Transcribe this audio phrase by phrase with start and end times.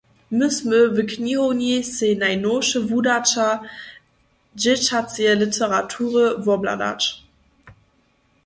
[0.39, 3.47] My smy w knihowni sej najnowše wudaća
[4.61, 7.01] dźěćaceje literatury wobhladać.